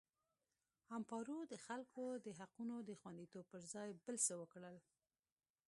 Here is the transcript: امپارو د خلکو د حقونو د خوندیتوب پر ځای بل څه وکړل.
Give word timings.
امپارو 0.97 1.37
د 1.51 1.53
خلکو 1.65 2.03
د 2.25 2.27
حقونو 2.39 2.75
د 2.89 2.91
خوندیتوب 3.01 3.45
پر 3.51 3.61
ځای 3.73 3.89
بل 4.05 4.15
څه 4.25 4.33
وکړل. 4.41 4.77